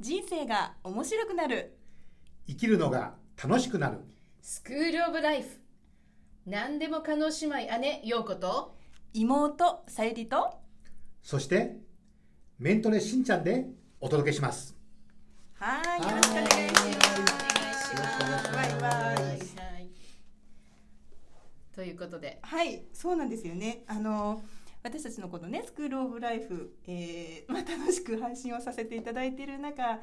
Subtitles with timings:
[0.00, 1.76] 人生が面白くなる。
[2.46, 3.98] 生きるのが楽しくなる。
[4.40, 5.48] スクールオブライフ。
[6.46, 8.74] 何でも可能姉妹姉陽子と。
[9.12, 10.54] 妹さゆりと。
[11.22, 11.76] そして
[12.58, 13.66] メントレしんちゃんで
[14.00, 14.79] お届けします
[15.62, 17.20] はいよろしくお願いします。
[17.20, 19.26] お願いしますバイバイ。
[19.26, 19.88] はい
[21.74, 23.84] ということではいそうなんですよね。
[23.86, 24.42] あの
[24.82, 30.00] 私たちのこのねスクールオブライフ、えーまあ、楽しく配信をさせていただいている中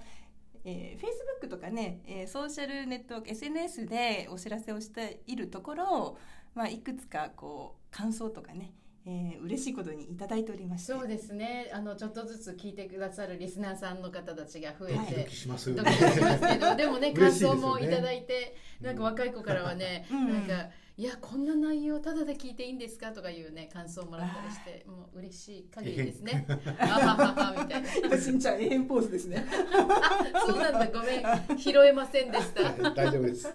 [0.63, 6.17] えー、Facebook とかね、えー、ソーシャルネットワーク SNS でお知らせをしているところ、
[6.53, 8.73] まあ、いくつかこう感想とかね、
[9.09, 10.91] えー、嬉しいことにいただいておりまして。
[10.91, 11.71] そうですね。
[11.73, 15.27] あのちょっとずつ聞いてくださるリスナーさんの方たちが増えて。
[15.29, 20.33] キしますよドねキしますけどでもね 感想もいただいて、なんか若い子からはね、うん。
[20.33, 26.45] なんかいやこんな内容ただで聞いていいんですかとかいうね感想をもらったりしてもう嬉しい限りですね。
[26.77, 27.95] あはははみたいな。
[27.95, 29.45] 今しんちゃん永遠ポーズですね。
[30.33, 30.87] あ そうなんだ。
[30.87, 31.19] ごめ
[31.55, 31.57] ん。
[31.57, 32.63] 拾えませんでした。
[32.63, 33.47] はい大丈夫です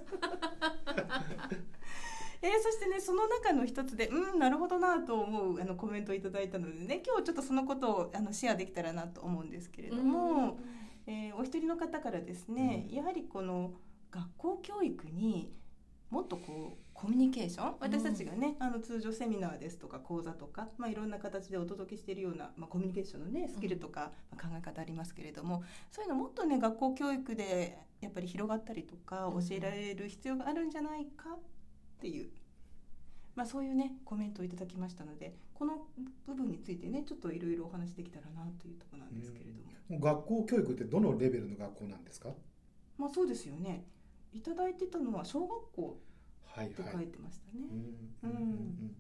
[2.43, 10.59] えー、そしてねその中の一つでうんなるほどなと思うあのコメントをいただいたのでね今日ちょっとそのことをあのシェアできたらなと思うんですけれども、
[11.07, 13.73] えーお一人の方からですね、やはりこの
[14.13, 15.51] 学校教育に
[16.11, 29.49] もっとこうコミュニケーション私たちがね、あの通常セミナーですとか講座とか、まあ、いろんな形でお届けしているような、まあ、コミュニケーションのねスキルとか、まあ、考え方ありますけれどもそういうのもっとね学校教育でやっぱり広がったりとかうん。
[29.49, 31.37] 教えられる必要があるんじゃないか
[32.03, 32.31] っていう。
[33.37, 35.87] まあ、そういうねコメントをいただきましたのでこの
[36.27, 39.53] 部分についてねちょっといろいろお話できたらなというところなんですけれど
[39.89, 42.29] も、学校教育ってどのレベルの学校なんですか？
[42.99, 43.87] まあそうですよね。
[44.35, 46.01] いただいてたのは小学校
[46.45, 47.05] はいって書はい。
[47.05, 47.65] いてましたね。
[48.23, 48.31] うん。
[48.31, 48.37] うん。
[48.37, 48.93] うんうん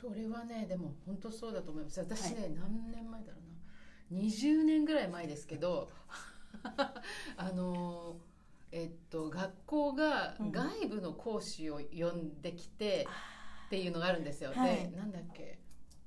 [0.00, 1.98] それはねでも本当そうだと思います。
[2.00, 3.38] 私ね、何年前だろ
[4.10, 4.20] うな。
[4.22, 5.90] 20年ぐらい前ですけど
[7.36, 8.16] あの
[8.72, 10.52] えっと学校がうん。
[10.52, 13.06] 外部の講師を呼んできて
[13.66, 14.76] っていうのがあるんですよ、はい。
[14.90, 15.58] でなんだっけ？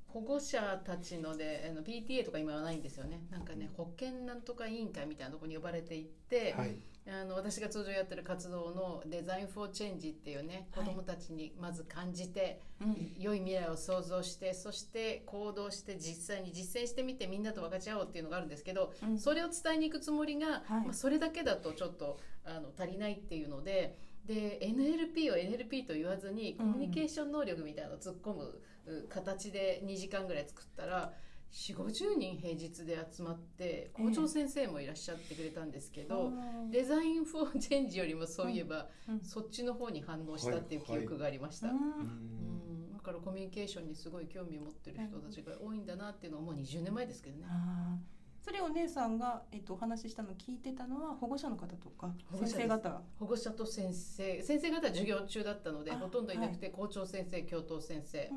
[0.08, 3.26] 保護者たちのであの PTA とか今はないんですよね。
[3.32, 6.76] なんかね保健なんとか委員会みたいなところに呼ばれていって、はい
[7.08, 10.90] あの私が通常やってる活動のデザイン・フォー・チェンジっていうね子はい。
[10.90, 13.14] どもたちにまず感じて、うん。
[13.18, 19.18] 良い未来を想像してそして行動して実際に実践してみてみんなと分かち合おうっていうのがあるんですけど、うん。
[19.18, 20.86] それを伝えに行くつもりが、はい。
[20.86, 31.14] まあ、それだけだとちょっとあの足りないっていうのでで NLP を NLP と言わずにコミュニケーション能力みたいなのを突っ込むう形で2時間ぐらい作ったら。
[31.52, 36.32] 4 5 0人平日で集まって校長先生もいらっしゃってくれたんですけど、
[36.72, 39.22] デザイン・フォー・チェンジよりもそういえば、うん。
[39.22, 41.78] そっちの方に反応したっていう記憶がありました、ううん。
[41.78, 42.94] ん。
[42.94, 47.46] だからコミュニケーションにすごい興味を持ってる人たちが多いんだなっていうのはもう20年前ですけどね。
[47.50, 52.54] あーそれをお姉さんが、えっと、お話ししたのを聞いてたのは保護者の方とか保護者です。
[52.54, 53.02] 先生方。
[53.20, 54.42] 保護者と先生。
[54.42, 58.30] 先生方は授業中だったのであほとんどいなくて、校長先生教頭先生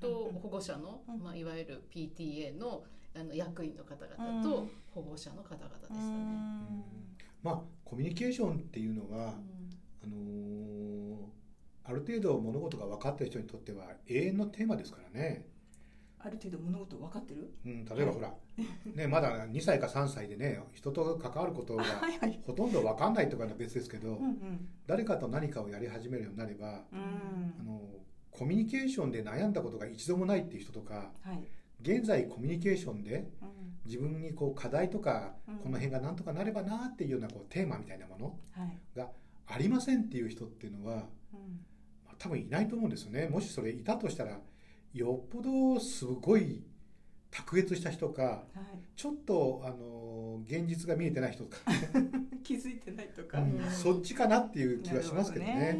[0.00, 1.22] と保護者の、うん。
[1.22, 2.84] まあ、いわゆる PTA の
[3.14, 4.70] あの役員の方々とうん。
[4.94, 6.04] 保護者の方々でしたうね。
[6.04, 6.84] ん。
[7.42, 11.36] まあコミュニケーションっていうのが、あのー
[11.88, 15.46] ある程度物事が分かってる人にとっては永遠のテーマですからね、
[16.18, 17.52] ある程度物事分かってる？
[17.64, 18.34] うん、例えばほら、
[18.94, 21.84] ね、まだ2歳か3歳でね人と関わることが
[22.46, 24.18] ほとんど分かんないとかのは別ですけど、
[24.86, 27.54] 誰かと何かをやり始めるようになれば、うん。
[27.60, 27.80] あの
[28.30, 31.46] コミュニケーションで悩んだことが一度もないっていう人とかはい。
[31.80, 33.48] 現在コミュニケーションでうん。
[33.86, 35.56] 自分にこう課題とか、うん。
[35.58, 38.78] この辺がなんとかなればなっていうようなこうテーマみたいなものはい。
[38.96, 39.10] が
[39.46, 41.64] ありませんっていう人っていうのは、うん。
[42.04, 43.28] まあ多分いないと思うんですよね。
[43.28, 44.40] もしそれいたとしたら
[44.94, 46.62] よっぽどすごい
[47.30, 48.42] 卓越した人かは
[48.74, 48.78] い。
[48.96, 51.58] ちょっとあの現実が見えてない人か、
[52.42, 53.70] 気づいてないとか、うん。
[53.70, 55.76] そっちかなっていう気がしますけどね。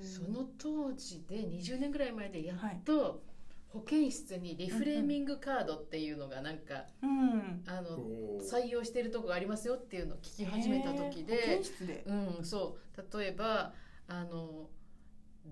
[0.00, 3.22] その当時で20年ぐらい前でやっと
[3.68, 7.62] 保健室にリフレーミングカードっていうのがなんか、うん。
[7.66, 7.98] あの
[8.40, 11.60] 採用してるとこがありますよっていうのを聞き始めた時で。
[12.06, 13.18] うん、そう。
[13.18, 13.74] 例えば
[14.08, 14.70] あの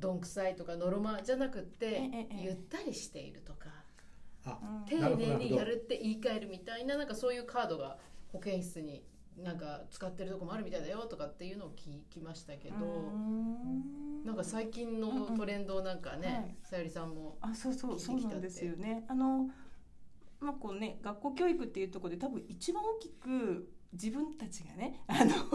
[0.01, 2.03] どんくさいとかノロマじゃなくって
[2.43, 3.69] ゆったりしているとか
[4.87, 7.99] 丁寧にやるって言い換えるみたいななんかそういうカードが
[8.33, 9.03] 保健室に
[9.43, 14.25] なんか使ってるとこもあるみたいだよとかっていうのを聞きましたけど、うん。
[14.25, 16.21] なんか最近のトレンドをなんかはい。
[16.21, 18.23] ねさゆりさんもあそうそう聞いてきたって。
[18.23, 19.05] そうなんですよね。
[19.09, 19.51] あの
[20.41, 25.54] まあこうね学校教育っていうところで多分一番大きく自分たちがねあの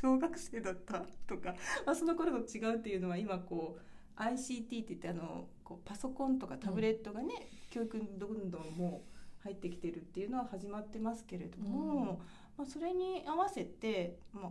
[0.00, 1.54] 小学生だったとか、
[1.84, 9.04] まあ、その頃と違うっていうのは今こう ICT って言ってあのこうパソコンとかタブレットがね、教育にどんどんも
[9.40, 12.20] う入ってきてるっていうのは始まってますけれども、
[12.56, 14.44] まあ、それに合わせて、まあ、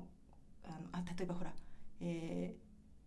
[0.66, 1.54] あのあ例えばほら、
[2.02, 2.66] えー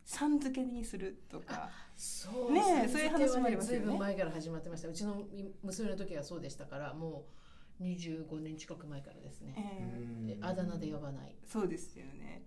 [0.09, 2.53] さん付けにするとかそう。
[2.53, 3.85] ねそういう話もありますよね。
[3.85, 4.89] ずいぶん前から始まってました。
[4.89, 5.23] うちの
[5.63, 7.38] 娘の時はそうでしたからもう
[7.81, 11.37] 25年近く前からですね、えーであだ名で呼ばない。
[11.47, 12.43] そうですよね。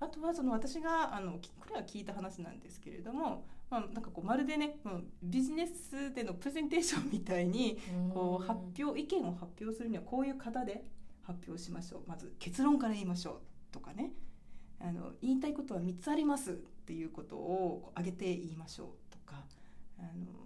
[0.00, 4.76] あとはその私があのきこれは聞いた話なんですけれども、まあ、なんかこうまるでね
[5.22, 7.78] ビジネスでのプレゼンテーションみたいに
[8.12, 10.84] こう発表意見を発表するにはこういう方で
[11.22, 12.02] 発表しましょう。
[12.06, 13.40] まず結論から言いましょう
[13.72, 14.12] とかね。
[14.80, 19.42] あの言いたいことは3つありますっていうことを挙げて言いましょうとか。
[19.98, 20.43] あの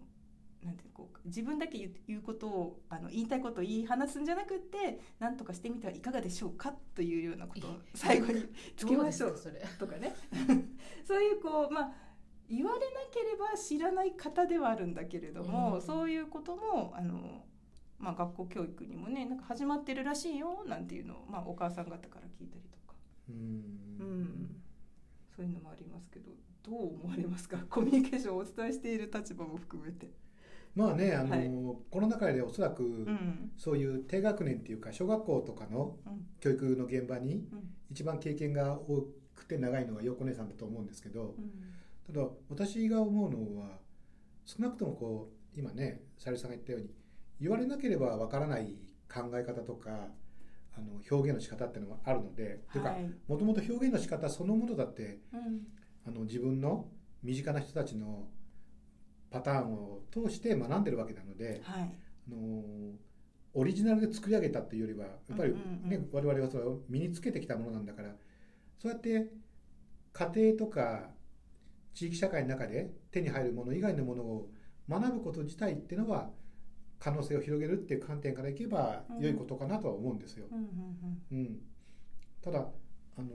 [1.29, 8.45] 自分だけ言うことをあの言いたいことを言い話すんじゃなくって何とかしてみてはいかがでしょうかというようなことを最後に
[8.77, 9.39] つけましょう。
[9.79, 10.15] とかね。
[11.05, 11.93] そういうこうまあ
[12.49, 15.83] 言われなければ知らない方ではあるんだけれども、うん。
[15.83, 17.45] そういうこともあの、
[17.99, 22.95] まあ、学校教育にもねなんか始まってるらしいよなんていうのを、まあ、お母さん方から聞いたりとか、
[23.29, 24.63] ううんん、
[25.37, 26.31] そういうのもありますけど
[26.63, 27.59] どう思われますか？
[27.69, 30.11] コミュニケーションをお伝えしている立場も含めて。
[30.75, 31.51] まあねあの、はい
[31.91, 33.51] コロナ禍でおそらく、うん。
[33.57, 36.27] そういう低学年っていうか小学校とかのうん。
[36.41, 37.71] 教育の現場にうん。
[37.91, 41.53] 一番経験が多くて長いのは陽子姉さんだと思うんですけどうん。
[42.07, 43.79] ただ私が思うのは
[44.45, 46.91] 少なくともこう今ねさゆりさんが言ったように
[47.41, 48.77] 言われなければわからない
[49.13, 50.09] 考え方とか
[50.77, 53.11] あの表現の仕方っていうのがあるので、というかはい。
[53.27, 55.67] もともと表現の仕方そのものだってうん。
[56.07, 56.89] あの自分の
[57.23, 58.29] 身近な人たちの
[59.31, 61.95] パターンを通して学んでるわけなので、はい。
[62.29, 62.63] あの
[63.55, 66.09] オリジナルで作り上げたっていうよりはやっぱり、ねうんうんうん。
[66.13, 68.11] 我々はそれを身につけてきたものなんだから
[68.79, 69.31] そうやって
[70.13, 71.11] 家庭とか
[71.95, 74.51] 地域社会の中で手に入るもの以外のものを
[74.89, 76.31] 学ぶこと自体っていうのは
[76.99, 79.25] 可能性を広げるっていう観点からいけばうん。
[79.25, 80.47] 良いことかなとは思うんですよ。
[80.51, 81.61] うんうんうん、
[82.43, 82.69] ただ、
[83.17, 83.29] あの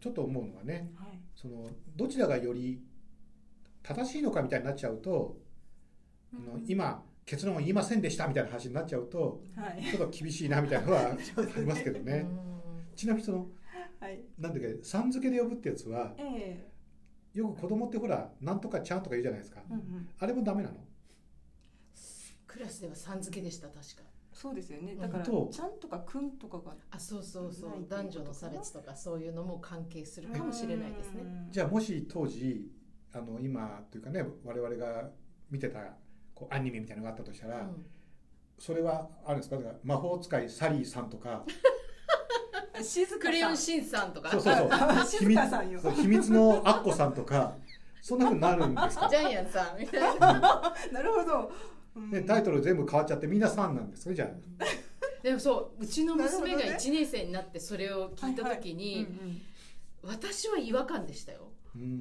[0.00, 1.20] ちょっと思うのはねうんはい。
[1.36, 2.82] そのどちらがより
[3.84, 5.36] 正しいのかみたいになっちゃうと、
[6.32, 6.64] あのうん。
[6.66, 9.84] 今結論を言いませんでしたみたいな話になっちゃうとはい。
[9.84, 11.16] ちょっと厳しいなみたいなのはあ
[11.60, 12.26] りますけどね。
[12.26, 12.96] うん。
[12.96, 13.46] ちなみにその
[14.00, 14.20] はい。
[14.38, 16.66] なんだっけさん付けで呼ぶってやつはえ
[17.34, 17.38] え。
[17.38, 19.60] よく子供ってほらなんとかちゃんとか言うじゃないですか。
[19.70, 20.08] うんうん。
[20.18, 20.76] あれもダメなの？
[22.46, 24.02] クラスではさん付けでした確か。
[24.32, 24.96] そうですよね。
[24.96, 27.82] だからちゃんとかくんとかがあそうそうそう。
[27.82, 31.22] う男女の差別とかそういうのも関係するかもしれないですね。
[31.22, 31.52] うん。
[31.52, 32.70] じゃあもし当時
[33.14, 35.08] あの今というかね我々が
[35.50, 35.78] 見てた
[36.34, 37.86] こうアニメみたいなのがあったとしたら、うん。
[38.58, 39.56] それはあるんですか？
[39.56, 41.44] だから魔法使いサリーさんとか。
[43.20, 44.30] クレヨンさしんさんとか。
[44.30, 44.68] そうそうそう。
[44.70, 45.40] あ秘密
[45.80, 47.54] そう秘密のアッコさんとか
[48.02, 49.08] そんなふうになるんですか？
[49.08, 50.38] ジャイアンさんみたいな。
[50.38, 50.92] ん。
[50.92, 51.52] なるほど、
[51.96, 52.10] うん。
[52.10, 54.28] ね、タイトル全部変わっちゃってみんなさんなんですねじゃあ。
[55.22, 56.78] でもそううちの娘がなるほどね。
[56.80, 59.04] 1年生になってそれを聞いた時に、はいはい。
[59.04, 59.40] うんうん。
[60.06, 61.53] 私は違和感でしたよ、うん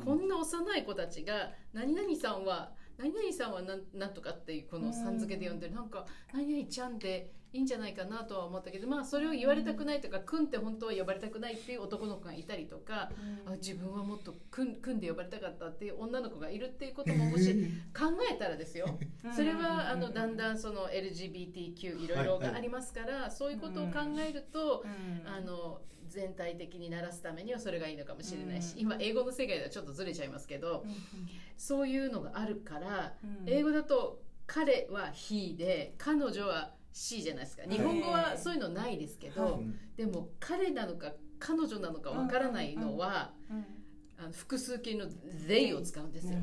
[0.04, 5.74] こんな幼い子たちが何々さんは何々さんはなんなんとかっていうこのさん付けで呼んでる。
[5.74, 13.12] なんか何々ちゃんでいいんじゃないかなとは思ったけどまあそれを言われたくないとかくんって本当は呼ばれたくないっていう男の子がいたりとか
[13.46, 17.54] あ自分はもっとくんくんで呼ばれたかったっていう女の子がいるっていうことももし
[17.96, 18.98] 考えたらですよ。
[19.24, 19.34] うん。
[19.34, 25.28] それはあのだんだんその LGBTQ いろいろがありますからそういうことを考えるとうん。
[25.28, 28.80] あの全体的にならすためにはそれがいいのかもしれないしうん。
[28.80, 30.96] 今英語の世界ではちょっとずれちゃいますけどうん。
[31.58, 37.64] そういうのがあるからうん英語だと彼は he で彼女は she じゃないですか。
[37.70, 43.66] 日本語はそういうのないですけうどんでも彼なのか彼女なのかわからないのはうん。
[44.20, 45.06] あの複数形の
[45.48, 46.38] they を使うんですよ。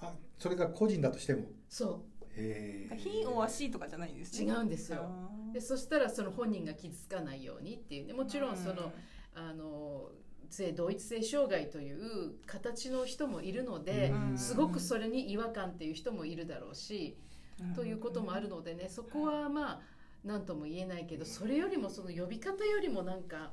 [0.00, 1.44] あそれが個人だとしても？
[1.68, 4.52] そへほど he or she とかじゃないんですうね。
[4.52, 5.10] 違うんですよ。
[5.52, 8.06] でそしたらその本人が傷つかないようにっていう。
[8.06, 8.92] ねもちろんその
[9.34, 10.10] あの
[10.48, 14.38] 性同一性障害という形の人もいるのでうん。
[14.38, 17.16] すごくそれに違和感っていう人もいるだろうし
[17.60, 17.74] うん。
[17.74, 19.80] ということもあるのでねそこはまあ
[20.24, 23.52] 何とも言えないけどそれよりもその呼び方よりもなんか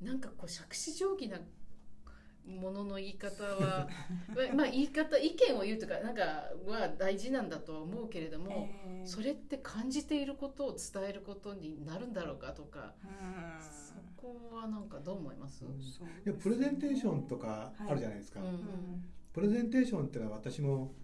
[0.00, 1.38] なんかこう杓子定規な
[2.46, 3.88] ものの言い方は
[4.34, 6.22] まあまあ言い方意見を言うとかなんか
[6.66, 13.60] は大事なんだとは思うけれども、えーそれって感じていることを伝えることになるんだろうかとか、うん。
[13.60, 19.04] そこはなんかどう思います、うんそうでもプレゼンテーションとかあるじゃないですか、うんうん。
[19.32, 20.94] プレゼンテーションっていうのは私も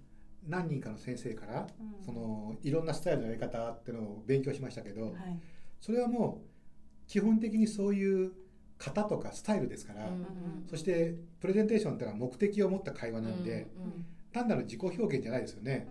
[0.46, 2.04] 何人かの先生からうん。
[2.04, 5.40] そのいろんなスタイルのやり方っていうのを勉強しましたけど、はい。
[5.80, 8.32] それはもう基本的にそういう
[8.78, 10.08] 型とかスタイルですから、
[10.68, 13.68] そしてプレゼンテーションってのは目的を持った会話なんで、
[14.32, 15.88] 単なる自己表現じゃないですよね、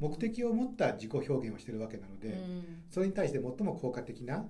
[0.00, 2.40] 目的を持った自己表現をしてるわけなので、
[2.90, 4.46] それに対して最も効果的な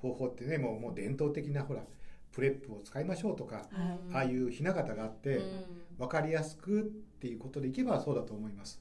[0.00, 1.82] 方法ってねもうもう伝統的なほら
[2.32, 3.68] PREP を使いましょうとか、
[4.12, 5.42] ああいうひな形があって、
[5.98, 6.84] 分かりやすくっ
[7.20, 8.80] ていうことでいけばそうだと思います。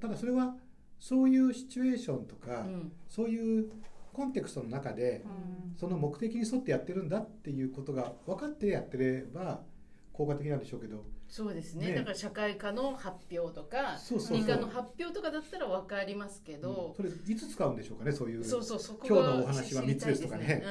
[0.00, 0.54] ただそれは
[1.00, 2.66] そういうシチュエーションとか、
[3.08, 3.70] そういう
[4.12, 5.24] コンテクストの中で、
[5.76, 9.62] その目的に沿ってやってるんだっていうことが分かってやってれば
[10.12, 11.04] 効果的なんでしょうけど。
[11.28, 13.96] そうですね、ね、だから社会科の発表とか
[14.30, 18.44] 理科の発表とかだったら分かりますけど、うん、それいつ使うんでしょうかねそういう。
[18.44, 20.62] そうそうそこ今日のお話は3つですとかね、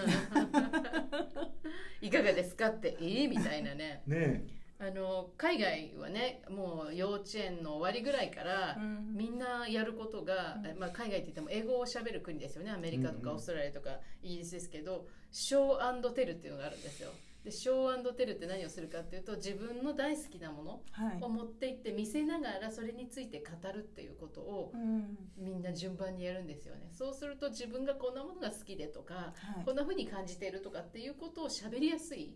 [2.02, 4.04] うん、 いかがですかってええみたいなね。
[4.06, 13.92] ねあの海外はねもう幼稚園の終わりぐらいから、うん、みんなやることが、うん、まあ、海外って言っても英語をしゃべる国ですよねアメリカとかオーストラリアとか
[14.24, 17.12] イギリスですけど、ショーテルっていうのがあるんですよ。
[17.44, 20.82] でショーテルって何をするかっていうと自分の大好きなもの
[21.22, 24.72] を持っていって見せながらそれについて語るっていうことを
[25.38, 26.90] みんな順番にやるんですよね。
[26.92, 32.36] そうすると自分がこんなものが好きでとか、はい、こんな風に感じてるとかっていうことを喋りやすい。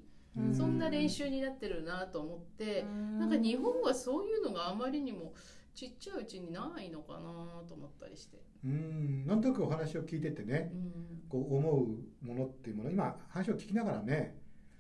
[0.51, 2.83] そんな練習になってるなと思って
[3.17, 5.33] なんか日本はそういうのがあまりにも
[5.73, 7.19] ちっちゃいうちにないのかな
[7.67, 8.41] と思ったりして。
[8.63, 9.25] うん。
[9.25, 10.71] なんとなくお話を聞いててね、
[11.29, 11.87] こう思
[12.23, 14.35] うものっていうもの今話を聞きながらね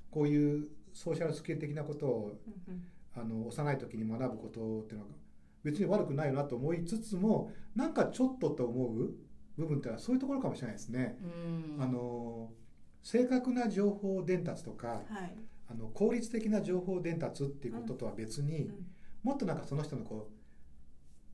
[0.09, 2.39] こういうソーシャルスキル的なことを、
[3.13, 5.11] あの幼い時に学ぶことっていうのは
[5.63, 9.13] 別に悪くないよなと思いつつもなんかちょっとと思う
[9.57, 11.17] 部分ってのはそういうところかもしれないですね。
[11.79, 12.24] あの
[13.05, 14.95] 正確な情報伝達とか、は
[15.25, 15.35] い、
[15.69, 18.69] あの効率的な情報伝達っていうこととは別に、うん。
[18.69, 18.85] うん、
[19.21, 20.27] もっとなんかその人のこ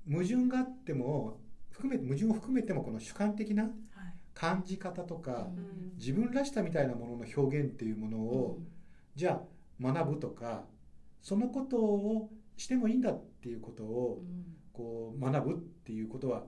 [0.05, 3.69] う矛盾があっても含め矛盾を含めてもこの主観的な
[4.33, 5.47] 感じ方とか、
[5.97, 8.59] 自分らしさみたいなものの表現っていうものを、
[9.15, 10.65] じゃあ学ぶとか
[11.21, 14.21] そのことをしてもいいんだっていうことを、
[14.73, 16.43] こう学ぶっていうことは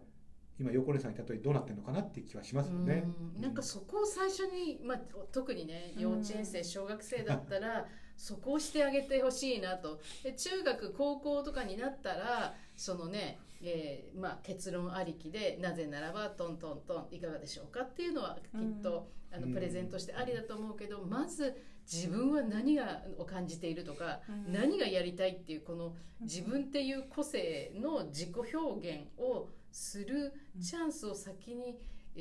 [0.59, 3.05] 今横根さん言った通りどうなってるのかなって気はしますよね。
[3.39, 3.41] ん。
[3.41, 4.99] なんかそこを最初に、まあ、
[5.31, 9.99] 特にね幼稚園生小学生だったらそこをしてあげてほしいなと。
[10.23, 21.55] で中学高校とかになったらそのねえーまあ、結論ありきでなぜならばトントントンいかがでしょうかっていうのはきっと、あのプレゼントしてありだと思うけど、まず
[21.91, 31.77] 自分は何がを感じているとか、何がやりたいっていうこの自分っていう個性の自己表現をするチャンスを先に、
[32.15, 32.19] え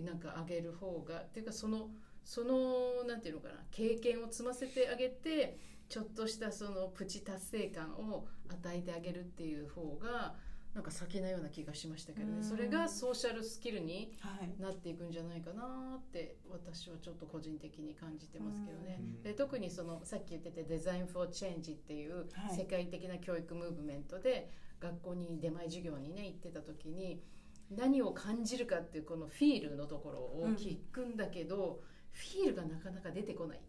[0.00, 1.90] ー、なんかあげる方がっていうかその
[2.24, 5.58] そのなんていうのかな経験を積ませてあげて
[5.88, 10.36] ちょっとしたそのプチ達成感を与えてあげるっていう方が
[10.74, 12.44] なんか先なような気がしましたけどね。
[12.44, 14.16] それがソーシャルスキルに
[14.60, 19.00] なっていくんじゃないかなって私はちょっと個人的に感じてますけどね。
[19.24, 24.48] で特にそのさっき言っててデザイン・フォー・チェンジっていう世界的な教育ムーブメントで
[24.80, 27.22] 学校に出前授業にね行ってた時に
[27.70, 33.60] 何を感じるかっていうこのフィールのところを聞くんだけど、フィールがなかなか出てこない。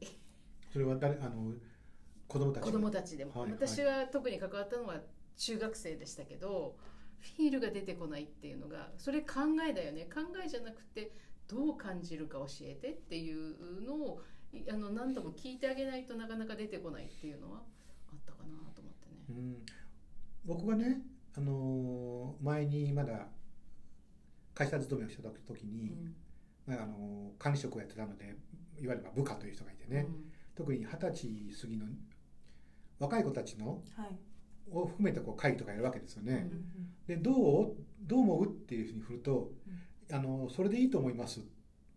[0.73, 1.53] それは誰あの
[2.27, 5.01] 子供たち子供たちでも、はい、私は特に関わったのは
[5.37, 6.77] 中学生でしたけど
[7.19, 10.05] フィールが出てこないっていうのがそれ考えだよね。
[10.05, 11.11] 考えじゃなくて
[11.47, 14.21] どう感じるか教えてっていうのを
[14.69, 17.59] あの何度も聞いてあげないとなかなか出てこないっていうのは
[18.11, 19.15] あったかなと思ってね。
[19.29, 19.65] うん、
[20.45, 21.01] 僕がね、
[21.37, 23.27] あのー、前にまだ
[24.53, 25.95] 会社勤めをしてた時に、
[26.67, 28.35] うん、あのー、管理職をやってたので
[28.79, 31.27] いわゆる部下という人がいてね、うん、特に二十歳
[31.61, 31.85] 過ぎの
[32.99, 34.17] 若い子たちの、はい、
[34.71, 36.49] を含めてこう会議とかやるわけですよね。
[37.07, 39.51] でどうどう思うっていうふうに振ると、
[40.11, 41.49] あのそれでいいと思いますって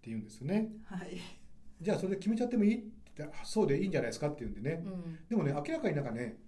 [0.05, 0.71] 言うんですよね。
[0.87, 1.19] はい、
[1.81, 2.85] じゃあそれで決めちゃってもいいって
[3.19, 6.39] 言ってそうでいいんじゃないですかって言うんでね、うん、でもね明らかになんかね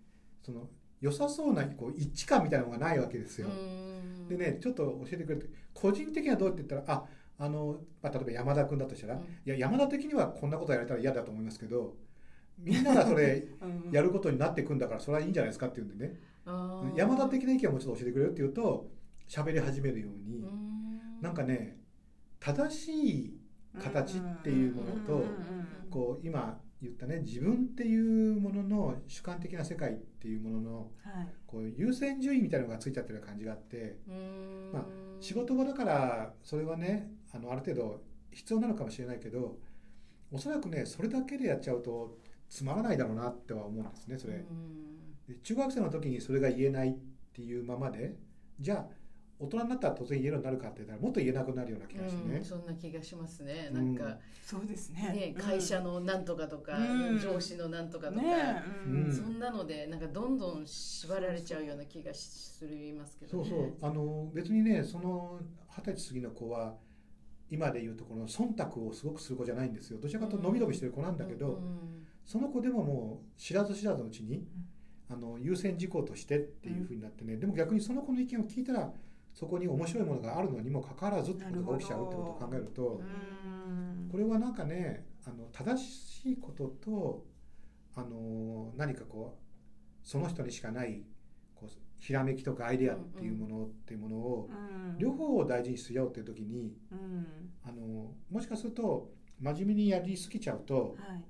[0.42, 0.68] その
[1.06, 3.48] 良さそうなこう一致感みたいなのがないわけですよ。
[4.28, 7.04] でねちょっと教えてくれて個人的にはどうって言ったらあ
[7.38, 11.94] あの、まあ、例えば山田君だとしたら、うん、いや山田的にはこんなことやられたら嫌だと思いますけど
[12.58, 13.46] みんながそれ
[13.92, 16.20] やることになっていくんだからそれはいいんじゃないですかって言うんでね。
[16.96, 18.88] 山田的な意見をもうちょっと教えてくれるって言うと
[19.28, 20.44] 喋り始めるように
[21.20, 21.76] なんかね
[22.38, 23.40] 正しい
[23.80, 25.24] 形っていうものと
[25.90, 30.90] こう今言ったね自分っていうものの主観的な世界っていうものの、
[31.46, 33.96] こう優先順位みたいなのがついちゃってる感じがあって、
[34.72, 34.84] まあ、
[35.20, 39.58] 仕事場だからそれはねあのある程度必要なのかもしれないけど
[40.30, 42.18] おそらくねそれだけでやっちゃうと
[42.48, 44.44] つまらないだろうなっては思うんですねそれ。
[45.42, 46.94] 中学生の時にそれが言えないっ
[47.32, 48.14] ていうままで
[48.60, 48.95] じゃあ
[49.38, 52.38] 大人になったら当然言えるようになるかって言ったらもっと言えなくなるような気がしてね。
[52.38, 52.44] うん、。
[52.44, 53.70] そんな気がしますね。
[53.72, 53.96] うん。
[53.96, 55.34] なんか、そうですね。
[55.34, 57.20] ね、会社のなんとかとか、うん。
[57.20, 59.12] 上司のなんとかとか、ねうん。
[59.12, 63.48] そんなのでなんかどんどん縛られちゃうような気がするますけどね。
[63.48, 63.74] そうそう。
[63.82, 65.40] あの別にねその
[65.76, 66.74] 二十歳過ぎの子は
[67.50, 69.98] 今でいうところの忖度をすごくする子じゃないんですよ。
[70.00, 74.44] どちらかというと伸び伸びしてる子なんだけど、うんその子でももう知らず知らずのうちに、
[75.08, 78.92] あの優先事項としてっていうふうになってね、でも逆にその子の意見を聞いたら
[79.36, 83.02] そこに面白いものがあるのにもかかわらずってことが起きちゃうってことを考えると
[83.66, 84.08] うん。
[84.10, 87.26] これはなんかねあの正しいことと
[87.94, 91.02] あの何かこうその人にしかない
[91.54, 94.98] こうひらめきとかアイデアっていうものっていうものをうん。
[94.98, 97.26] 両方を大事にしようっていう時にうん。
[97.62, 101.22] あのもしかすると真面目にやりすぎちゃうとはい。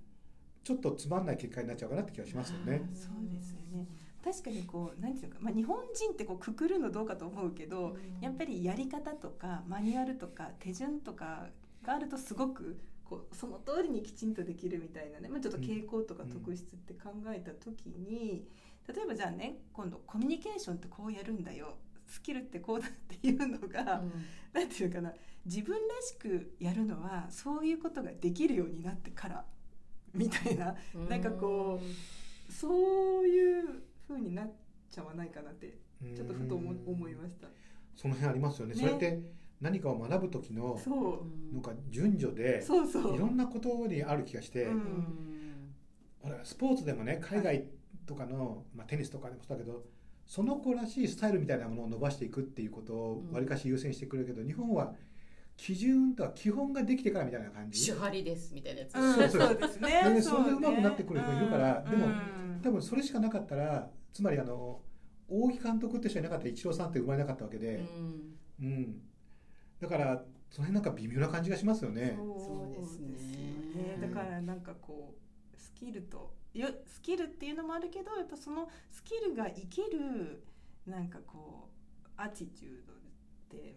[0.62, 2.82] ちょっとつまんない結果になっちゃうかなって気がしますよね。
[2.94, 3.86] そうですよね
[4.26, 8.21] 確かにこうなんていうか、まあ、日本人ってこうくくるのどうかと思うけど、うん。
[8.21, 11.47] やっぱりやり方とかマニュアルとか手順とか
[11.85, 18.49] があるとすごくこうその通りにきちんとできるみたいなね、まあ、ちょっと傾向とか特質って考えた時に、
[18.92, 21.76] 例えばじゃあね今度コミュニケーションってこうやるんだよ
[22.09, 24.02] スキルってこうだっていうのが、
[24.52, 25.12] なんていうかな
[25.45, 29.45] 自分らしくやるのはそういうことができるようになってから
[30.12, 30.75] みたいな。
[30.95, 31.09] うん。
[31.09, 31.80] なんかこ
[32.50, 34.52] そういう風になっ
[34.90, 35.78] ちゃわないかなって
[36.14, 37.48] ちょっとふと思いました。
[37.94, 38.75] その辺ありますよね。
[38.75, 38.80] ね。
[38.80, 39.20] それって
[39.60, 40.78] 何かを学ぶ時の
[41.52, 43.14] なんか順序でそうそう。
[43.14, 44.68] いろんなことにある気がして、
[46.44, 47.64] スポーツでもね海外
[48.04, 49.82] とかの、まあ、テニスとかでもそうだけど
[50.26, 53.32] その子らしいスタイルみたいなものを伸ばしていくっていうことをうん。
[53.32, 54.92] わりかし優先してくれるけど、日本は
[55.56, 57.86] 基準とは基本ができてからみたいな感じ？
[57.86, 58.94] 手張りですみたいなやつ。
[58.94, 59.14] うん。
[59.14, 59.40] そうそう。
[59.48, 60.14] そうですね。
[60.14, 62.12] でそれで上手くなってくる人いるからでもうん
[62.66, 64.80] 多分それしかなかったらつまりあの
[65.28, 68.37] 大木監督って人いなかったらイチローさんって生まれなかったわけうで、ん。
[68.61, 69.02] うん。
[69.80, 72.16] だからその辺なんか微妙な感じがしますよね。
[72.16, 73.92] そうですね。
[73.92, 74.08] よね。
[74.08, 75.14] だからなんかこ
[75.54, 80.43] うスキルとよスキルっていうのもあるけどやっぱそのスキルが生きる
[80.86, 81.71] なんかこ
[82.04, 82.95] うアティチュード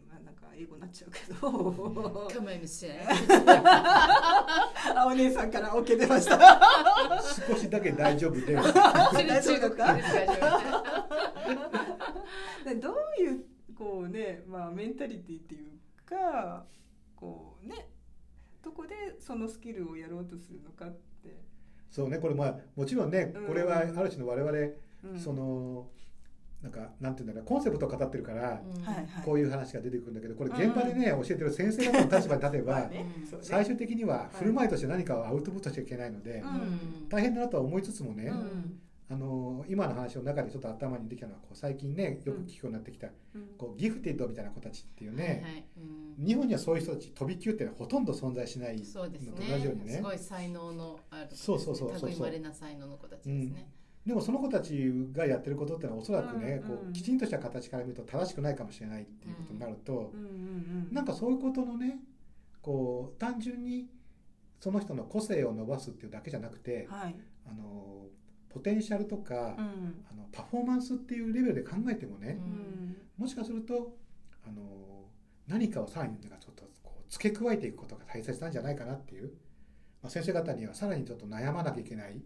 [0.10, 1.40] まあなんか英語になっちゃうけど。
[1.42, 2.92] 構いません。
[4.96, 6.40] あお姉さんから OK 出ました。
[7.48, 8.56] 少しだけ大丈夫で。
[8.56, 10.08] 大丈夫か大丈
[12.66, 15.70] 夫でどういうこうねまあメンタリティっていう
[16.06, 16.66] か
[17.16, 17.88] こうね
[18.64, 20.92] どこでそのスキルをやろうとするのかっ
[21.24, 21.38] て、
[21.90, 23.46] そうねこれまあもちろんねうん。
[23.46, 24.52] これはある種の我々、
[25.14, 25.20] うん。
[25.20, 25.88] その
[26.62, 28.62] なんかなんていうんだろうコンセプトを語ってるから、
[29.24, 32.90] こういう話が出てくるんだけどこれ現場でね、教えてる先生方の立場に立てば、
[33.42, 37.08] 最終的には振る舞いとして何かをアウトプットしちゃいけないので、うん。
[37.08, 38.80] 大変だなとは思いつつもね、うん。
[39.12, 43.48] あの今の話の中でちょっと頭にできたのはこう最近ねよく聞くようになってきた、うん。
[43.58, 45.66] こうギフテッドみたいな子たちっていうね、はいはい。
[46.20, 46.26] うん。
[46.26, 49.92] 日本にはそういう人たち飛び級ってほとんど存在しないのと同じようにね。
[49.94, 49.98] ね。
[49.98, 51.46] すごい才能のある子ですね。
[51.46, 52.10] そうそうそうそうそう。
[52.10, 53.30] 類まれな才能の子たち
[54.10, 60.26] でもその子たちがやってることってのはおそらくね、うんうんこうきちんとした形から見ると正しくないかもしれないっていうことになると、うんうん
[60.90, 60.94] うん。
[60.94, 62.00] なんかそういうことのね
[62.64, 63.86] こう単純に
[64.60, 68.08] その人の個性を伸ばすっていうだけじゃなくて、はい、あの
[68.50, 70.04] ポテンシャルとか、うん。
[70.12, 72.98] あのパフォーマンスっていうレベルで考えてもね、うん。
[73.16, 73.96] もしかすると
[74.44, 75.06] あの
[75.48, 79.34] 何かをさらになんかちょっとこう付け加えていくことが大切なんじゃないかなっていう、
[80.02, 82.22] まあ、先生方にはさらにちょっと悩まなきゃいけない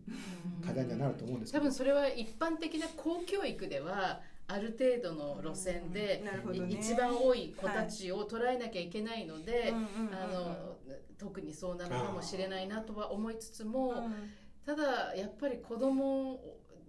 [0.65, 6.69] 課題にはなると思うんですけど、多分それは一般的な公教育ではある程度の路線で、ね。
[6.69, 10.77] 一番多い子たちを捉えなきゃいけないので、あの
[11.17, 14.13] 特にそうなのかもしれないなとは思いつつも、うん
[14.65, 16.39] ただやっぱり子供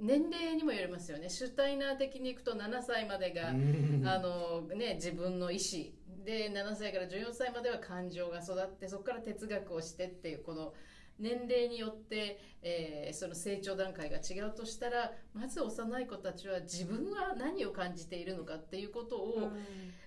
[0.00, 1.28] 年齢にもよりますよね。
[1.28, 4.02] シュタイナー的にいくと7歳までが、うん。
[4.06, 5.86] あのね、自分の意思
[6.24, 10.72] で7歳から14歳までは感情が育ってそこから哲学をしてっていうこの
[11.18, 19.52] 年齢によって、えーその成長段階が違うとしたらまず幼い子たちは自分は何を感じているのかっていうことを、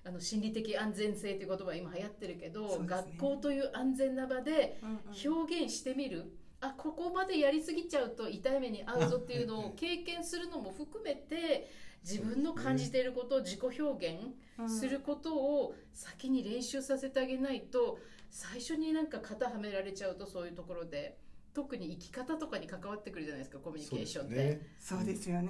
[0.03, 2.87] あの心理的安全性という言葉は今流行ってるけど、ね。
[2.87, 5.33] 学校という安全な場でうんうん。
[5.33, 6.36] 表現してみる。
[6.59, 11.69] あここまでやりすぎちゃうと痛い目に遭うぞっていうのを経験するのも含めて
[12.03, 14.69] 自分の感じていることを自己表現うん。
[14.69, 17.99] することを先に練習させてあげないと
[18.31, 21.17] 最初になんか型はめられちゃうとそういうところで
[21.53, 24.35] 特に生き方とかに関わってくるじゃないですかコミュニケーションって。
[24.35, 25.49] ねそうですよね。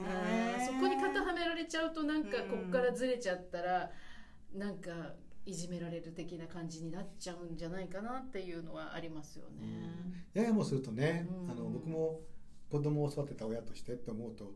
[0.60, 0.65] うん。
[0.65, 2.50] そこに型はめられちゃうとなんかうん。
[2.50, 3.91] こっからずれちゃったら
[4.54, 4.91] なんか
[5.48, 10.22] いじめられる的な感じになっちゃうんじゃないかなっていうのはありますよね。
[10.34, 11.52] ややもするとね、うん。
[11.52, 12.20] あの僕も
[12.70, 14.54] 子供を育てた親としてって思うと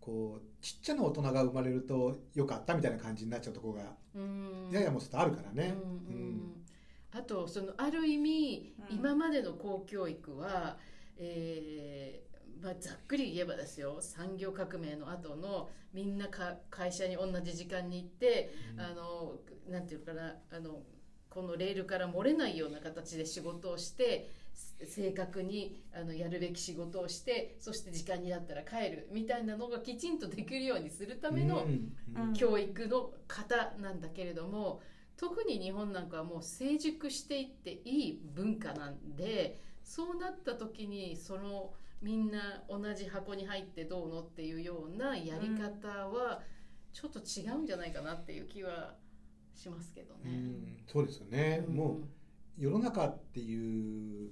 [0.00, 3.82] こうちっちゃな大人が生まれるとよかったみたいな感じになっちゃうところが
[4.14, 4.70] うん。
[4.72, 5.74] ややもうちょっとあるからね。
[6.08, 6.64] うん。
[7.12, 8.96] あとそのある意味、うん。
[8.96, 10.78] 今までの公教育は、
[11.18, 12.31] えー
[12.62, 13.98] まあ、ざっくり言えばですよ。
[14.00, 19.34] 産業革命の後のみんなか会社に同じ時間に行って、あの
[19.68, 20.82] なんていうのかなあの
[21.28, 34.80] このレールから漏れないような形で仕事をしてせ正確にあのやるべき仕事をしてそして時間になったら帰るみたいなのがきちんとできるようにするための、うんうん教育の型なんだけれども
[35.16, 46.40] 特に日本なんかはもう成熟していっていい文化なんでそうなった時にそのみんな同じ箱に入ってどうのっていうようなやり方は
[46.92, 48.96] ちょっと違うんじゃないかなっていう気は
[49.54, 50.34] しますけどうね。
[50.34, 50.76] ん。
[50.86, 51.74] そうですよね、うん。
[51.76, 52.04] もう
[52.58, 54.30] 世の中っていう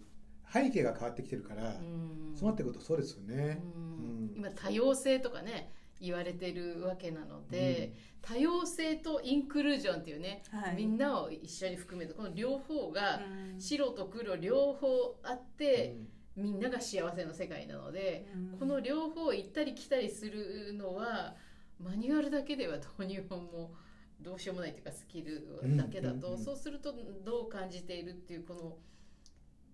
[0.53, 2.35] 背景が変わってきてるから、うん。
[2.35, 3.63] そうなってくるとそうですよね。
[3.77, 3.83] うん。
[3.83, 3.87] う
[4.33, 4.33] ん。
[4.37, 10.77] 今多様性とかね言われてるわけなので、多様性とインクルージョンっていうね、はい。
[10.77, 13.21] みんなを一緒に含めてこの両方が
[13.55, 13.61] うん。
[13.61, 15.97] 白と黒両方あって、
[16.37, 18.59] みんなが幸せの世界なので、うん。
[18.59, 21.37] この両方行ったり来たりするのは
[21.79, 23.73] マニュアルだけでは導入本も
[24.21, 26.45] どうしようもないというかスキルだけだと、うんうんうん。
[26.45, 28.77] そうするとどう感じているっていうこの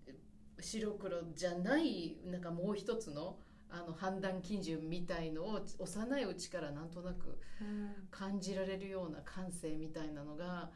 [0.06, 0.14] え
[0.60, 3.38] 白黒じゃないなんかもう一つの
[3.68, 8.08] あの判断基準みたいのを幼いうちからなんとなくうん。
[8.10, 10.70] 感じられるような感性みたいなのが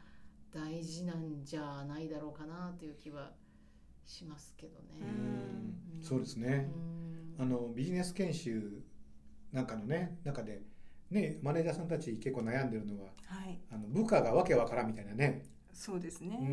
[0.53, 3.31] 大事なんじゃないだろうかなという気は
[4.05, 5.05] しますけどね。
[6.01, 6.69] そうですね、
[7.39, 7.43] うん。
[7.43, 8.81] あのビジネス研修
[9.51, 10.61] なんかのね中で
[11.09, 13.59] ねマネージャーさんたち結構悩んでるのははい。
[13.71, 15.45] あの部下がわけわからんみたいなね。
[15.73, 16.37] そうですね。
[16.41, 16.47] うん。
[16.47, 16.49] う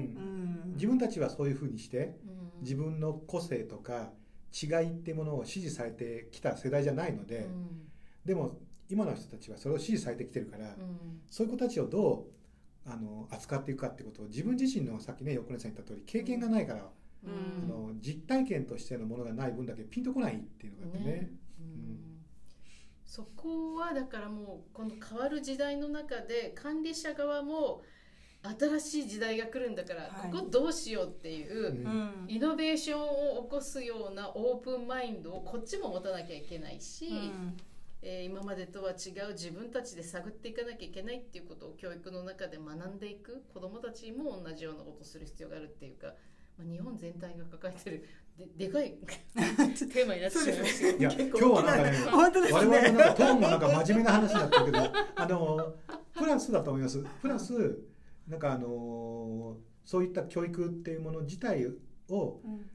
[0.70, 0.72] ん。
[0.74, 2.62] 自分たちはそういうふうにしてうん。
[2.62, 4.10] 自分の個性とか
[4.52, 7.88] 違いっていうものを支持されてきた世代じゃないので、うん。
[8.24, 8.58] でも
[8.88, 11.20] 今の人たちはそれを支持されてきてるから、うん。
[11.28, 12.28] そういう子たちをど
[12.86, 16.88] うあの扱っていくかってことを自分自身のさっきね横根さん言った通り経験がないから、
[17.24, 17.64] うん。
[17.64, 21.04] あの実体験としてのものがない分だけピンとこないっていうのがね。
[21.04, 21.30] ね。
[21.60, 21.98] うん。
[23.04, 27.82] そこはだからもうこの変わる時代の中で管理者側も
[28.42, 30.30] 新しい時代が来るんだから、はい。
[30.30, 31.86] ここどうしようっていう、
[32.28, 37.56] イノベーションを起こすようなオープンマインドをこっちも持たなきゃいけないし、うん。
[38.00, 43.42] えー今までとは違う自分たちで探っていかなきゃいけないっていうことを教育の中で学んでいく。
[43.52, 46.14] 子どもたちも同じようなことをする必要があるっていうか、
[46.58, 48.04] まあ、日本全体が抱えてる
[48.36, 52.58] ででかい テーマになってしまいましたいや結構今日はなんかね本当ですね。
[52.58, 54.78] 我々のなんかトーンがなんか真面目な話になってるけど
[55.16, 55.74] あの
[56.14, 57.04] プラスだと思います。
[57.22, 57.78] プラス
[58.26, 61.66] なんかあのそういった教育っていうもの自体
[62.10, 62.70] をうん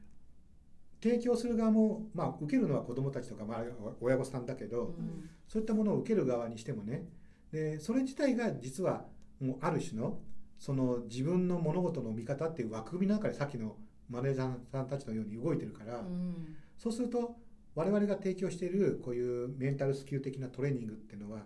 [1.02, 3.64] 提供する側も、まあ、受けるのは子どもたちとか、まあ、
[4.00, 5.30] 親御さんだけど、うん。
[5.50, 7.06] そういったものを受ける側にしてもね
[7.52, 9.06] でそれ自体が実は
[9.40, 10.18] もうある種の
[10.64, 13.76] その自分の物事の見方っていう枠組みの中でさっきの
[14.10, 16.56] マネージャーさんたちのように動いてるから、うん。
[16.78, 17.36] そうすると
[17.76, 21.42] 我々が提供しているこういうメンタルスキル的なトレーニングっていうのは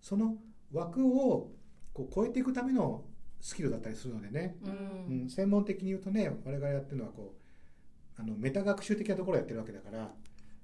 [0.00, 0.36] その
[0.72, 1.52] 枠を
[1.92, 3.04] こう超えていくための
[3.42, 4.68] スキルだったりするのでね、う
[5.10, 5.20] ん。
[5.22, 7.34] うん専門的に言うとね我々やってるのはこ
[8.18, 10.10] うあのメタ学習的なところをやってるわけだから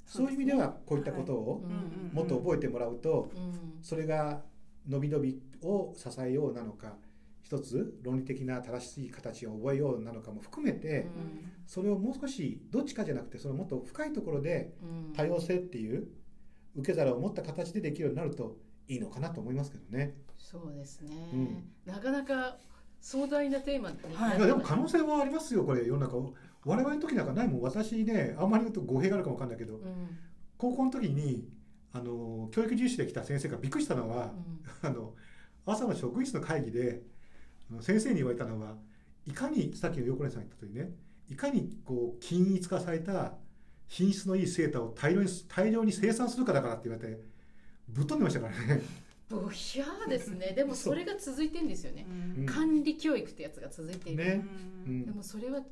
[0.07, 3.83] そういう意味ではこういったことをうんもっと覚えてもらうとうん。
[3.83, 4.41] それが
[4.89, 6.95] 伸び伸びを支えようなのか
[7.49, 11.53] 一つ論理的な正しい形を覚えようなのかも含めて、うん。
[11.67, 15.13] それをもう少しどっちかじゃなくてそのもっと深いところでうん。
[15.15, 16.09] 多様性っていう
[16.77, 20.15] 受け皿を持った形でできるようになるといいのかなと思いますけどね。
[20.37, 21.65] そうですね、うん。
[21.87, 22.59] なかなか
[23.01, 24.37] 壮大なテーマにはい。
[24.37, 25.87] いやでも可能性はありますよこれ。
[25.87, 26.17] 世の中。
[26.67, 30.19] 我々の時なんかないもん私ねあんまり言うと語弊があるかもわかんないけどうん。
[30.59, 31.49] 高校の時に
[31.95, 34.35] あの教育実習で来た先生がびっくりしたのは、
[34.83, 35.15] あの
[35.65, 37.03] 朝の職員室の会議で
[37.81, 38.77] 先生に言われたのは
[39.27, 40.91] いかにさっきの横根さんが言った通りね
[41.31, 43.35] いかにこう均一化された
[43.87, 47.21] 品質のいいセーターを大量に大量に生産するかだからって言われて
[47.89, 48.83] ぶっ飛んでましたからね。
[49.29, 50.53] ぼひゃーですね。
[50.57, 52.07] でもそれが続いてんですよね。
[52.39, 52.47] うん。
[52.47, 54.45] 管理教育ってやつが続いている、ね。
[54.87, 55.65] ううんんでもそれは違う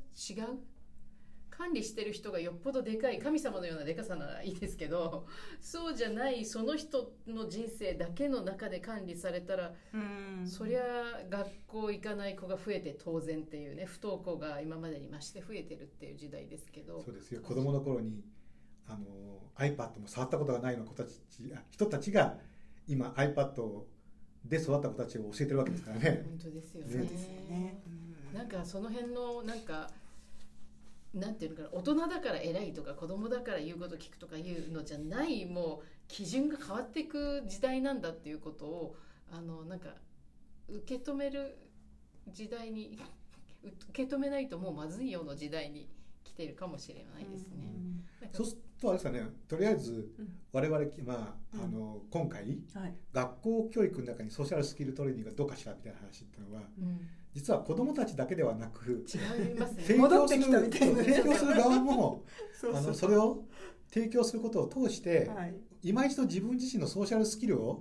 [1.57, 5.27] 管理してる人がよっぽどでかい神様のようなでかさならいいですけど
[5.61, 10.47] そうじゃないその人の人生だけの中で管理されたら、うん。
[10.47, 10.83] そりゃ
[11.31, 17.03] 学校行かない子が増えて当然っていうね不登校が今までに増して増えてるっていう時代ですけど。
[17.03, 17.41] そうですよ。
[17.41, 18.23] 子供の頃に
[18.87, 21.11] あの iPad も触ったことがないような子たち
[21.55, 22.37] あ人たちが
[22.87, 23.83] 今 iPad
[24.45, 26.23] で育った子たちを教えてるわけですからね。
[26.25, 26.93] 本当ですよね。
[26.93, 27.83] そうですよね。
[28.31, 28.39] うん。
[28.39, 29.91] なんかその辺のなんか
[31.17, 38.97] なんていうのかな大人だから偉いとか子供だから言うこと聞くとかいうのじゃないもう基準が変わっていく時代なんだっていうことを
[39.33, 39.89] あのなんか
[40.69, 41.57] 受け止める
[42.29, 42.99] 時代に
[43.91, 45.89] 受け止めないともうまずいような時代に
[46.37, 47.57] 来てるかもしれないですね。
[48.33, 50.29] そうするとあれですかねとりあえずうん。
[50.53, 51.61] 我々、まあ、うん。
[51.63, 52.95] あの今回はい。
[53.13, 57.01] 学校教育の中にソーシャルスキルトレーニングがどうかしらみたいな話っていうのはうん。
[57.33, 59.85] 実は子どもたちだけではなく違いますね。
[61.05, 62.25] 提供する側も
[62.61, 63.45] そうあのそれを
[63.91, 65.55] 提供することを通して、はい。
[65.83, 67.81] 今一度自分自身のソーシャルスキルを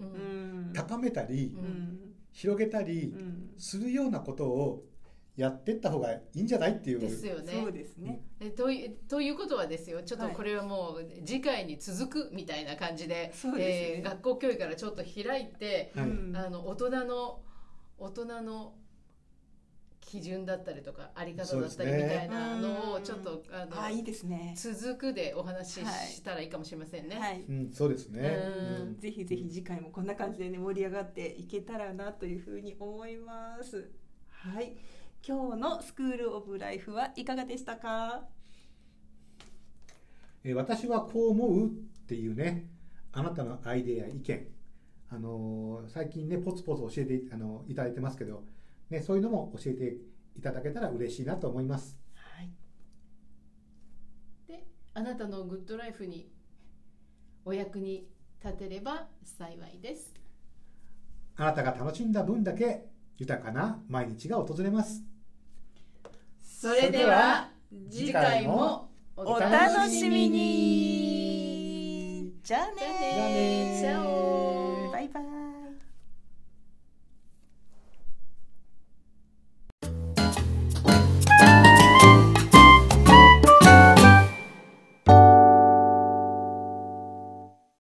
[0.74, 2.00] 高めたり、うん。
[2.32, 3.54] 広げたりうん。
[3.58, 4.86] するようなことを
[5.36, 7.00] やっていった方がいいんじゃないっていう。
[7.00, 7.52] ですよね。
[7.52, 8.22] そうですね。
[8.40, 10.34] えというということはですよちょっとはい。
[10.34, 13.98] これはもう次回に続くみたいな感じで,、そうですね。
[13.98, 16.10] えー学校教育からちょっと開いて、はい。
[16.10, 17.42] うんあの大人の
[17.98, 18.76] 大人の
[20.00, 24.54] 基準だったりとかあり方だったりみたいなのをちょっとあのあいいですね。
[24.56, 27.20] 続くでお話しはいしたらいいかもしれませんね。
[27.20, 27.42] はい。
[27.42, 28.38] うん、そうですね、
[28.82, 28.88] うん。
[28.88, 28.98] うん。
[29.00, 33.90] ぜひぜひ次回もこんな感じでね盛り上がっていけたらなというふうに思います。
[34.30, 34.78] はい、
[35.28, 38.26] 今日のスクールオブライフはいかがでしたか？
[40.44, 41.70] えー私はこう思うっ
[42.08, 42.70] ていうね
[43.12, 44.48] あなたのアイデアや意見、
[45.10, 48.44] あのー最近ねポツポツ教えてあのいただいてますけど、
[48.92, 49.98] ね、そういうのも教えて
[50.38, 52.52] いただけたら嬉しいなと思いますはい、
[54.48, 56.30] であなたのグッドライフに
[57.46, 58.08] お役に
[58.44, 60.14] 立てれば幸いです。
[61.38, 62.86] あなたが楽しんだ分だけ
[63.18, 65.04] 豊かな毎日が訪れます
[66.66, 67.50] それでは
[67.92, 72.34] 次回もお楽しみに。
[72.44, 74.45] じゃあねじゃあね